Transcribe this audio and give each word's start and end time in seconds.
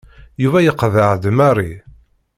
Yuba 0.43 0.59
yeqḍeɛ-d 0.61 1.23
Mary. 1.37 1.71